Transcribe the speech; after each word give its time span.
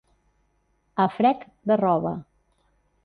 A 1.05 1.07
frec 1.17 1.45
de 1.73 1.77
roba. 1.83 2.15